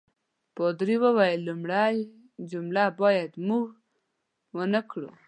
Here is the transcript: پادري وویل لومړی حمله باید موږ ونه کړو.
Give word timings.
پادري 0.55 0.95
وویل 1.03 1.39
لومړی 1.47 1.95
حمله 2.49 2.85
باید 3.01 3.31
موږ 3.47 3.67
ونه 4.55 4.81
کړو. 4.91 5.11